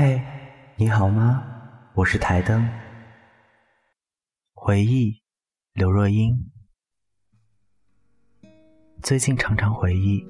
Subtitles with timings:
[0.00, 0.22] 嘿，
[0.76, 1.42] 你好吗？
[1.94, 2.64] 我是台灯。
[4.54, 5.20] 回忆，
[5.72, 6.38] 刘若英。
[9.02, 10.24] 最近常常回忆，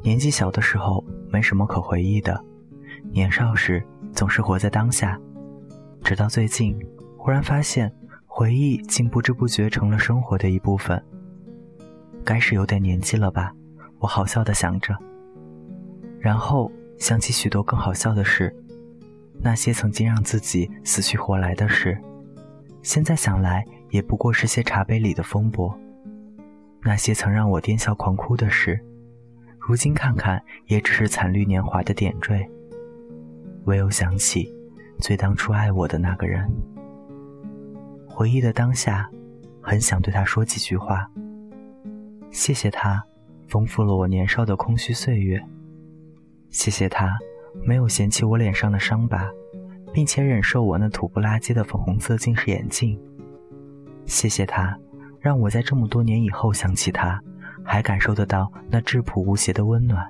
[0.00, 2.40] 年纪小的时候没什么可回忆的，
[3.10, 5.20] 年少时总是活在当下。
[6.04, 6.78] 直到最近，
[7.18, 7.92] 忽然发现，
[8.26, 11.04] 回忆竟不知不觉成了生活的一部分。
[12.24, 13.52] 该是有点年纪了吧？
[13.98, 14.96] 我好笑的想着，
[16.20, 18.54] 然后想起许多更好笑的事，
[19.42, 21.98] 那些曾经让自己死去活来的事，
[22.82, 25.74] 现在想来也不过是些茶杯里的风波；
[26.82, 28.78] 那些曾让我癫笑狂哭的事，
[29.58, 32.48] 如今看看也只是惨绿年华的点缀。
[33.64, 34.50] 唯有想起
[34.98, 36.50] 最当初爱我的那个人，
[38.08, 39.08] 回忆的当下，
[39.60, 41.10] 很想对他说几句话。
[42.30, 43.02] 谢谢他，
[43.48, 45.40] 丰富了我年少的空虚岁月。
[46.48, 47.18] 谢谢他，
[47.62, 49.30] 没有嫌弃我脸上的伤疤，
[49.92, 52.98] 并且忍受我那土不拉几的粉红色近视眼镜。
[54.06, 54.76] 谢谢他，
[55.20, 57.20] 让我在这么多年以后想起他，
[57.64, 60.06] 还感受得到那质朴无邪的温暖。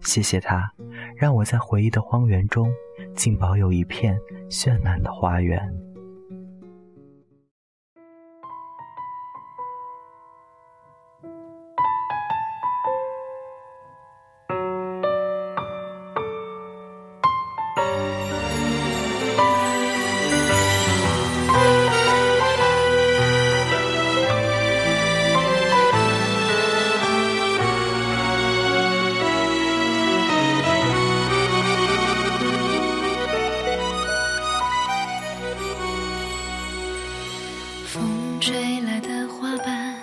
[0.00, 0.70] 谢谢他，
[1.16, 2.70] 让我在回忆的荒原中，
[3.14, 4.18] 竟保有一片
[4.48, 5.85] 绚烂的花园。
[37.86, 39.94] 风吹来的花瓣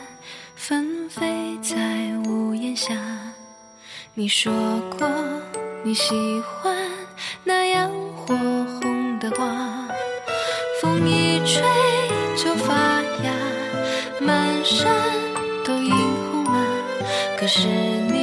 [0.56, 1.76] 纷飞在
[2.26, 2.96] 屋檐下
[4.14, 4.54] 你说
[4.98, 5.10] 过
[5.84, 6.74] 你喜欢
[7.44, 8.34] 那样火
[8.80, 9.86] 红的花，
[10.82, 11.62] 风一吹
[12.38, 12.74] 就发
[13.22, 13.34] 芽，
[14.22, 14.96] 满山
[15.66, 16.66] 都映红了。
[17.38, 18.23] 可是你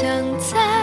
[0.00, 0.79] 想在。